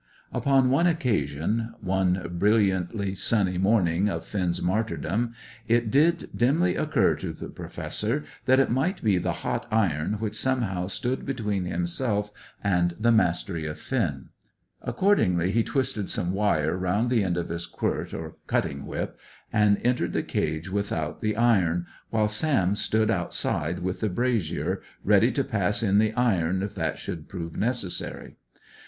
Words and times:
Upon 0.33 0.71
one 0.71 0.87
occasion 0.87 1.75
one 1.79 2.25
brilliantly 2.39 3.13
sunny 3.13 3.59
morning 3.59 4.09
of 4.09 4.25
Finn's 4.25 4.59
martyrdom 4.59 5.35
it 5.67 5.91
did 5.91 6.27
dimly 6.35 6.75
occur 6.75 7.13
to 7.17 7.31
the 7.31 7.49
Professor 7.49 8.23
that 8.45 8.59
it 8.59 8.71
might 8.71 9.03
be 9.03 9.19
the 9.19 9.31
hot 9.45 9.67
iron 9.69 10.13
which 10.13 10.35
somehow 10.35 10.87
stood 10.87 11.23
between 11.23 11.65
himself 11.65 12.31
and 12.63 12.95
the 12.99 13.11
mastery 13.11 13.67
of 13.67 13.77
Finn. 13.77 14.29
Accordingly, 14.81 15.51
he 15.51 15.61
twisted 15.61 16.09
some 16.09 16.31
wire 16.33 16.75
round 16.75 17.11
the 17.11 17.23
end 17.23 17.37
of 17.37 17.49
his 17.49 17.67
quilt, 17.67 18.11
or 18.11 18.37
cutting 18.47 18.87
whip, 18.87 19.19
and 19.53 19.77
entered 19.83 20.13
the 20.13 20.23
cage 20.23 20.67
without 20.67 21.21
the 21.21 21.37
iron, 21.37 21.85
while 22.09 22.27
Sam 22.27 22.73
stood 22.75 23.11
outside 23.11 23.83
with 23.83 23.99
the 23.99 24.09
brazier, 24.09 24.81
ready 25.03 25.31
to 25.31 25.43
pass 25.43 25.83
in 25.83 25.99
the 25.99 26.11
iron 26.13 26.63
if 26.63 26.73
that 26.73 26.97
should 26.97 27.29
prove 27.29 27.55
necessary. 27.55 28.37